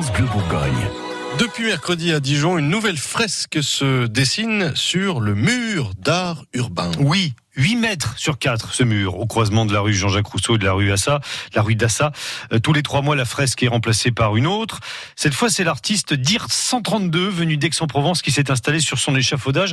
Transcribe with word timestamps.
France 0.00 0.12
Bleu 0.12 0.26
Bourgogne. 0.32 0.88
Depuis 1.38 1.64
mercredi 1.64 2.10
à 2.12 2.20
Dijon, 2.20 2.56
une 2.56 2.70
nouvelle 2.70 2.96
fresque 2.96 3.58
se 3.62 4.06
dessine 4.06 4.72
sur 4.74 5.20
le 5.20 5.34
mur 5.34 5.90
d'art 5.98 6.46
urbain. 6.54 6.90
Oui, 7.00 7.34
8 7.56 7.76
mètres 7.76 8.14
sur 8.16 8.38
4 8.38 8.72
ce 8.72 8.84
mur 8.84 9.18
au 9.18 9.26
croisement 9.26 9.66
de 9.66 9.72
la 9.72 9.80
rue 9.80 9.92
Jean-Jacques 9.92 10.26
Rousseau 10.26 10.54
et 10.54 10.58
de 10.58 10.64
la 10.64 10.72
rue 10.72 10.92
Assa, 10.92 11.20
la 11.54 11.62
rue 11.62 11.74
d'Assa. 11.74 12.12
Euh, 12.52 12.60
tous 12.60 12.72
les 12.72 12.82
trois 12.82 13.02
mois, 13.02 13.16
la 13.16 13.24
fresque 13.24 13.62
est 13.62 13.68
remplacée 13.68 14.12
par 14.12 14.36
une 14.36 14.46
autre. 14.46 14.78
Cette 15.16 15.34
fois, 15.34 15.50
c'est 15.50 15.64
l'artiste 15.64 16.14
Dir 16.14 16.46
132 16.48 17.28
venu 17.28 17.56
d'Aix-en-Provence 17.56 18.22
qui 18.22 18.30
s'est 18.30 18.50
installé 18.50 18.78
sur 18.78 18.98
son 18.98 19.16
échafaudage. 19.16 19.72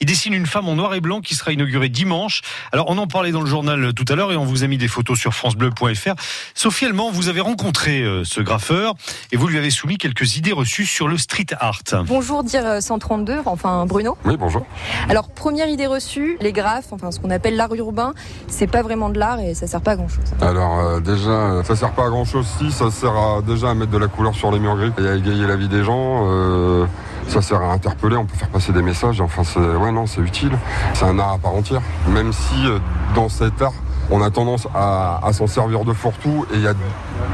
Il 0.00 0.06
dessine 0.06 0.32
une 0.32 0.46
femme 0.46 0.68
en 0.68 0.74
noir 0.74 0.94
et 0.94 1.00
blanc 1.00 1.20
qui 1.20 1.34
sera 1.34 1.52
inaugurée 1.52 1.90
dimanche. 1.90 2.40
Alors, 2.72 2.86
on 2.88 2.96
en 2.96 3.06
parlait 3.06 3.32
dans 3.32 3.42
le 3.42 3.46
journal 3.46 3.92
tout 3.92 4.06
à 4.08 4.14
l'heure 4.14 4.32
et 4.32 4.36
on 4.36 4.44
vous 4.44 4.64
a 4.64 4.66
mis 4.66 4.78
des 4.78 4.88
photos 4.88 5.18
sur 5.18 5.34
francebleu.fr. 5.34 6.14
Sophie 6.54 6.86
Allemand, 6.86 7.10
vous 7.10 7.28
avez 7.28 7.40
rencontré 7.40 8.00
euh, 8.00 8.24
ce 8.24 8.40
graffeur 8.40 8.94
et 9.32 9.36
vous 9.36 9.48
lui 9.48 9.58
avez 9.58 9.70
soumis 9.70 9.98
quelques 9.98 10.36
idées 10.36 10.52
reçues 10.52 10.86
sur 10.86 11.08
le 11.08 11.18
street 11.18 11.46
art. 11.60 11.82
Bonjour 12.06 12.42
Dir 12.42 12.82
132, 12.82 13.40
enfin 13.44 13.84
Bruno. 13.84 14.16
Oui, 14.24 14.36
bonjour. 14.38 14.66
Alors, 15.08 15.28
première 15.28 15.68
idée 15.68 15.86
reçue, 15.86 16.38
les 16.40 16.52
graphes, 16.52 16.92
enfin 16.92 17.10
ce 17.18 17.22
qu'on 17.22 17.30
appelle 17.30 17.56
l'art 17.56 17.74
urbain, 17.74 18.12
c'est 18.46 18.66
pas 18.66 18.82
vraiment 18.82 19.10
de 19.10 19.18
l'art 19.18 19.40
et 19.40 19.54
ça 19.54 19.66
sert 19.66 19.80
pas 19.80 19.92
à 19.92 19.96
grand 19.96 20.08
chose. 20.08 20.24
Alors 20.40 20.78
euh, 20.78 21.00
déjà, 21.00 21.30
euh, 21.30 21.62
ça 21.64 21.76
sert 21.76 21.90
pas 21.90 22.06
à 22.06 22.08
grand 22.08 22.24
chose 22.24 22.46
si, 22.58 22.70
ça 22.70 22.90
sert 22.90 23.42
déjà 23.42 23.70
à 23.70 23.74
mettre 23.74 23.90
de 23.90 23.98
la 23.98 24.06
couleur 24.08 24.34
sur 24.34 24.50
les 24.50 24.58
murs 24.58 24.76
gris 24.76 24.92
et 24.98 25.08
à 25.08 25.14
égayer 25.14 25.46
la 25.46 25.56
vie 25.56 25.68
des 25.68 25.82
gens. 25.84 26.26
euh, 26.28 26.86
ça 27.28 27.42
sert 27.42 27.60
à 27.60 27.72
interpeller, 27.72 28.16
on 28.16 28.24
peut 28.24 28.36
faire 28.36 28.48
passer 28.48 28.72
des 28.72 28.80
messages, 28.80 29.20
enfin 29.20 29.44
c'est 29.44 29.60
ouais 29.60 29.92
non 29.92 30.06
c'est 30.06 30.22
utile. 30.22 30.52
C'est 30.94 31.04
un 31.04 31.18
art 31.18 31.32
à 31.32 31.38
part 31.38 31.54
entière. 31.54 31.82
Même 32.08 32.32
si 32.32 32.54
dans 33.14 33.28
cet 33.28 33.60
art, 33.60 33.74
on 34.10 34.22
a 34.22 34.30
tendance 34.30 34.66
à, 34.74 35.20
à 35.24 35.32
s'en 35.32 35.46
servir 35.46 35.84
de 35.84 35.92
fourre-tout 35.92 36.46
et 36.52 36.56
il 36.56 36.62
y 36.62 36.68
a 36.68 36.74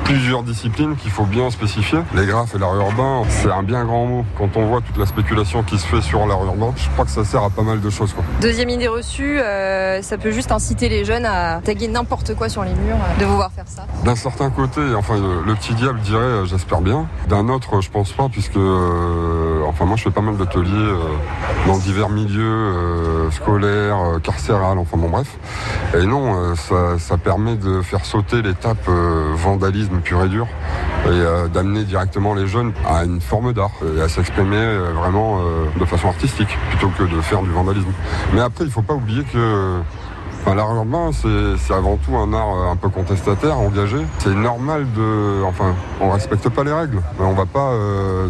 plusieurs 0.04 0.42
disciplines 0.42 0.96
qu'il 0.96 1.10
faut 1.10 1.24
bien 1.24 1.50
spécifier. 1.50 1.98
Les 2.14 2.26
graphes 2.26 2.54
et 2.54 2.58
l'art 2.58 2.74
urbain, 2.76 3.22
c'est 3.28 3.50
un 3.50 3.62
bien 3.62 3.84
grand 3.84 4.06
mot. 4.06 4.24
Quand 4.36 4.56
on 4.56 4.66
voit 4.66 4.80
toute 4.80 4.96
la 4.98 5.06
spéculation 5.06 5.62
qui 5.62 5.78
se 5.78 5.86
fait 5.86 6.02
sur 6.02 6.26
l'art 6.26 6.44
urbain, 6.44 6.72
je 6.76 6.88
crois 6.90 7.04
que 7.04 7.10
ça 7.10 7.24
sert 7.24 7.42
à 7.42 7.50
pas 7.50 7.62
mal 7.62 7.80
de 7.80 7.90
choses. 7.90 8.12
Quoi. 8.12 8.24
Deuxième 8.40 8.68
idée 8.68 8.88
reçue, 8.88 9.38
euh, 9.40 10.02
ça 10.02 10.18
peut 10.18 10.30
juste 10.30 10.52
inciter 10.52 10.88
les 10.88 11.04
jeunes 11.04 11.24
à 11.26 11.60
taguer 11.62 11.88
n'importe 11.88 12.34
quoi 12.34 12.48
sur 12.48 12.64
les 12.64 12.74
murs, 12.74 12.96
euh, 12.96 13.20
de 13.20 13.24
vous 13.24 13.36
voir 13.36 13.50
faire 13.52 13.68
ça. 13.68 13.86
D'un 14.04 14.16
certain 14.16 14.50
côté, 14.50 14.80
enfin 14.96 15.16
le, 15.16 15.42
le 15.42 15.54
petit 15.54 15.74
diable 15.74 16.00
dirait 16.00 16.18
euh, 16.18 16.44
j'espère 16.44 16.80
bien. 16.80 17.06
D'un 17.28 17.48
autre, 17.48 17.80
je 17.80 17.90
pense 17.90 18.12
pas 18.12 18.28
puisque 18.28 18.56
enfin 19.66 19.84
moi 19.84 19.96
je 19.96 20.02
fais 20.04 20.10
pas 20.10 20.20
mal 20.20 20.36
d'ateliers 20.36 20.70
euh, 20.72 20.98
dans 21.66 21.78
divers 21.78 22.08
milieux 22.08 22.42
euh, 22.42 23.30
scolaires, 23.30 23.98
euh, 23.98 24.18
carcérales, 24.18 24.78
enfin 24.78 24.96
bon 24.96 25.08
bref. 25.08 25.36
Et 25.94 26.06
non, 26.06 26.34
euh, 26.34 26.54
ça, 26.54 26.98
ça 26.98 27.16
permet 27.16 27.56
de 27.56 27.82
faire 27.82 28.04
sauter 28.04 28.42
l'étape 28.42 28.88
euh, 28.88 29.32
vandalisme 29.34 29.98
pur 30.00 30.22
et 30.24 30.28
dur 30.28 30.46
et 31.06 31.08
euh, 31.08 31.48
d'amener 31.48 31.84
directement 31.84 32.34
les 32.34 32.46
jeunes 32.46 32.72
à 32.86 33.04
une 33.04 33.20
forme 33.20 33.52
d'art 33.52 33.72
et 33.96 34.00
à 34.00 34.08
s'exprimer 34.08 34.56
euh, 34.56 34.92
vraiment 34.94 35.40
euh, 35.40 35.66
de 35.78 35.84
façon 35.84 36.08
artistique 36.08 36.58
plutôt 36.70 36.88
que 36.96 37.04
de 37.04 37.20
faire 37.20 37.42
du 37.42 37.50
vandalisme. 37.50 37.92
Mais 38.32 38.40
après, 38.40 38.64
il 38.64 38.70
faut 38.70 38.82
pas 38.82 38.94
oublier 38.94 39.24
que 39.24 39.80
Enfin, 40.46 40.56
l'art 40.56 40.74
urbain, 40.74 41.10
c'est 41.12 41.72
avant 41.72 41.96
tout 41.96 42.14
un 42.16 42.34
art 42.34 42.54
euh, 42.54 42.72
un 42.72 42.76
peu 42.76 42.90
contestataire, 42.90 43.58
engagé. 43.58 43.96
C'est 44.18 44.34
normal 44.34 44.86
de... 44.94 45.42
Enfin, 45.42 45.74
on 46.02 46.10
respecte 46.10 46.46
pas 46.50 46.64
les 46.64 46.72
règles. 46.72 47.00
Mais 47.18 47.24
on 47.24 47.32
va 47.32 47.46
pas 47.46 47.70
euh, 47.70 48.28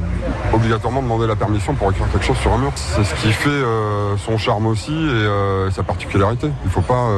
obligatoirement 0.52 1.02
demander 1.02 1.26
la 1.26 1.34
permission 1.34 1.74
pour 1.74 1.90
écrire 1.90 2.08
quelque 2.12 2.24
chose 2.24 2.36
sur 2.36 2.52
un 2.52 2.58
mur. 2.58 2.70
C'est 2.76 3.02
ce 3.02 3.14
qui 3.16 3.32
fait 3.32 3.48
euh, 3.48 4.16
son 4.16 4.38
charme 4.38 4.66
aussi 4.66 4.92
et 4.92 4.94
euh, 4.94 5.72
sa 5.72 5.82
particularité. 5.82 6.50
Il 6.64 6.70
faut 6.70 6.82
pas 6.82 7.08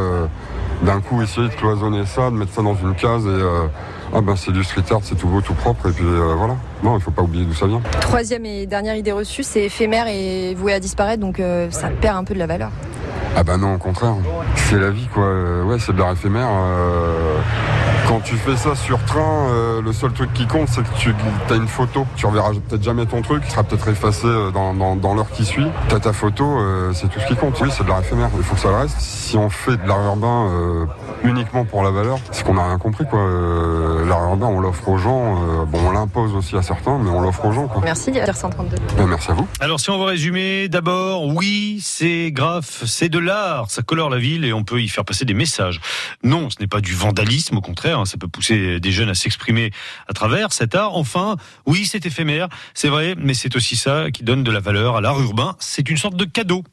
d'un 0.83 1.00
coup 1.00 1.20
essayer 1.20 1.48
de 1.48 1.55
cloisonner 1.55 2.06
ça, 2.06 2.30
de 2.30 2.36
mettre 2.36 2.52
ça 2.52 2.62
dans 2.62 2.74
une 2.74 2.94
case 2.94 3.27
et... 3.27 3.42
ah 4.14 4.20
ben 4.20 4.36
c'est 4.36 4.52
du 4.52 4.62
street 4.64 4.84
art, 4.91 5.00
c'est 5.02 5.14
tout 5.14 5.28
beau, 5.28 5.41
tout 5.41 5.55
propre 5.55 5.89
et 5.89 5.92
puis 5.92 6.05
euh, 6.05 6.34
voilà. 6.36 6.56
Non, 6.83 6.97
il 6.97 7.02
faut 7.02 7.11
pas 7.11 7.22
oublier 7.22 7.44
d'où 7.44 7.55
ça 7.55 7.67
vient. 7.67 7.80
Troisième 8.00 8.47
et 8.47 8.67
dernière 8.67 8.94
idée 8.97 9.12
reçue, 9.12 9.42
c'est 9.42 9.64
éphémère 9.64 10.06
et 10.08 10.55
voué 10.55 10.72
à 10.72 10.80
disparaître, 10.80 11.20
donc 11.20 11.41
euh, 11.41 11.70
ça 11.70 11.89
perd 11.89 12.17
un 12.17 12.24
peu 12.24 12.34
de 12.34 12.39
la 12.39 12.47
valeur. 12.47 12.70
Ah 13.39 13.42
bah 13.42 13.56
non, 13.56 13.74
au 13.74 13.78
contraire. 13.78 14.14
C'est 14.68 14.78
la 14.78 14.90
vie, 14.90 15.06
quoi. 15.12 15.24
Euh, 15.24 15.62
Ouais, 15.64 15.78
c'est 15.78 15.92
de 15.92 15.98
l'art 15.98 16.12
éphémère. 16.12 16.48
euh, 16.50 17.38
Quand 18.08 18.20
tu 18.20 18.36
fais 18.36 18.56
ça 18.56 18.74
sur 18.77 19.02
train, 19.04 19.48
euh, 19.50 19.82
le 19.82 19.92
seul 19.92 20.12
truc 20.12 20.32
qui 20.32 20.46
compte, 20.46 20.68
c'est 20.68 20.82
que 20.82 20.96
tu 20.96 21.12
as 21.50 21.54
une 21.56 21.66
photo. 21.66 22.06
Tu 22.16 22.24
reverras 22.27 22.50
peut-être 22.68 22.82
jamais 22.82 23.04
ton 23.06 23.20
truc, 23.22 23.42
il 23.44 23.50
sera 23.50 23.64
peut-être 23.64 23.88
effacé 23.88 24.28
dans, 24.54 24.74
dans, 24.74 24.94
dans 24.94 25.14
l'heure 25.14 25.30
qui 25.32 25.44
suit. 25.44 25.66
Tu 25.88 25.94
as 25.94 25.98
ta 26.00 26.12
photo, 26.12 26.44
euh, 26.44 26.92
c'est 26.94 27.08
tout 27.08 27.18
ce 27.18 27.27
qui 27.27 27.34
compte. 27.34 27.60
Oui, 27.60 27.68
c'est 27.72 27.82
de 27.82 27.88
l'art 27.88 28.00
éphémère. 28.00 28.28
Il 28.36 28.44
faut 28.44 28.54
que 28.54 28.60
ça 28.60 28.68
le 28.68 28.77
reste. 28.77 28.96
Si 29.00 29.36
on 29.36 29.50
fait 29.50 29.77
de 29.77 29.86
l'art 29.88 30.04
urbain 30.04 30.48
euh, 30.52 30.86
uniquement 31.24 31.64
pour 31.64 31.83
la 31.83 31.90
valeur, 31.90 32.18
c'est 32.30 32.44
qu'on 32.44 32.54
n'a 32.54 32.66
rien 32.66 32.78
compris, 32.78 33.04
quoi. 33.06 33.18
Euh, 33.18 34.06
l'art 34.06 34.22
urbain, 34.24 34.46
on 34.46 34.60
l'offre 34.60 34.88
aux 34.88 34.98
gens. 34.98 35.36
euh, 35.42 35.64
bon, 35.66 35.78
on 35.88 35.90
l'impose 35.90 36.34
aussi 36.36 36.56
à 36.56 36.62
certains, 36.62 36.98
mais 36.98 37.10
on 37.10 37.20
l'offre 37.20 37.44
aux 37.44 37.52
gens, 37.52 37.66
quoi. 37.66 37.83
Merci 37.84 38.12
Dir 38.12 38.24
132. 38.36 38.77
Ben, 38.96 39.06
merci 39.08 39.30
à 39.33 39.34
vous. 39.34 39.48
Alors 39.60 39.80
si 39.80 39.90
on 39.90 39.98
va 39.98 40.06
résumer, 40.06 40.68
d'abord, 40.68 41.24
oui, 41.27 41.80
c'est 41.83 42.30
graphe, 42.30 42.84
c'est 42.86 43.08
de 43.08 43.18
l'art, 43.18 43.64
ça 43.68 43.83
colore 43.83 44.10
la 44.10 44.18
ville 44.18 44.44
et 44.44 44.52
on 44.56 44.64
peut 44.64 44.83
y 44.83 44.89
faire 44.89 45.05
passer 45.05 45.24
des 45.24 45.34
messages. 45.34 45.80
Non, 46.22 46.50
ce 46.50 46.56
n'est 46.61 46.67
pas 46.67 46.80
du 46.80 46.94
vandalisme, 46.94 47.56
au 47.56 47.61
contraire, 47.61 48.00
hein, 48.00 48.05
ça 48.05 48.17
peut 48.17 48.28
pousser 48.28 48.80
des 48.80 48.92
jeunes 48.92 49.08
à 49.08 49.14
s'exprimer 49.14 49.70
à 50.08 50.12
travers 50.12 50.52
cet 50.52 50.74
art. 50.74 50.96
Enfin, 50.96 51.36
oui, 51.67 51.86
c'est 51.86 52.05
éphémère, 52.06 52.48
c'est 52.74 52.89
vrai, 52.89 53.14
mais 53.18 53.34
c'est 53.34 53.55
aussi 53.56 53.77
ça 53.77 54.11
qui 54.11 54.24
donne 54.24 54.42
de 54.45 54.50
la 54.50 54.61
valeur 54.61 54.96
à 54.96 55.00
l'art 55.00 55.20
urbain, 55.20 55.56
c'est 55.61 55.89
une 55.89 55.96
sorte 55.96 56.16
de 56.16 56.24
cadeau. 56.24 56.64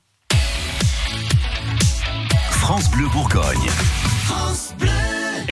France 2.49 2.89
Bleu 2.91 3.07
Bourgogne. 3.09 3.69
France 4.25 4.73
Bleu. 4.79 5.22